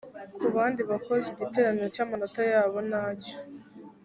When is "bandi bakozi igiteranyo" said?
0.55-1.85